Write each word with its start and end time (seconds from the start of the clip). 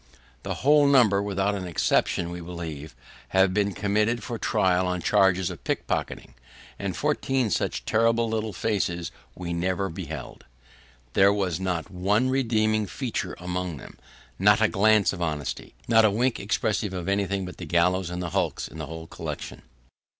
The 0.41 0.55
whole 0.65 0.87
number, 0.87 1.21
without 1.21 1.53
an 1.53 1.67
exception 1.67 2.31
we 2.31 2.41
believe, 2.41 2.95
had 3.27 3.53
been 3.53 3.71
committed 3.71 4.23
for 4.23 4.39
trial 4.39 4.87
on 4.87 4.99
charges 4.99 5.51
of 5.51 5.63
pocket 5.63 5.85
picking; 6.17 6.33
and 6.79 6.97
fourteen 6.97 7.51
such 7.51 7.85
terrible 7.85 8.27
little 8.27 8.51
faces 8.51 9.11
we 9.35 9.53
never 9.53 9.89
beheld. 9.89 10.45
There 11.13 11.31
was 11.31 11.59
not 11.59 11.91
one 11.91 12.29
redeeming 12.31 12.87
feature 12.87 13.35
among 13.39 13.77
them 13.77 13.99
not 14.39 14.59
a 14.59 14.67
glance 14.67 15.13
of 15.13 15.21
honesty 15.21 15.75
not 15.87 16.03
a 16.03 16.09
wink 16.09 16.39
expressive 16.39 16.93
of 16.93 17.07
anything 17.07 17.45
but 17.45 17.57
the 17.57 17.65
gallows 17.67 18.09
and 18.09 18.23
the 18.23 18.31
hulks, 18.31 18.67
in 18.67 18.79
the 18.79 18.87
whole 18.87 19.05
collection. 19.05 19.61